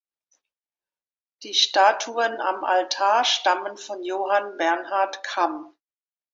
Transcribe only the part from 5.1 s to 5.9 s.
Kamm.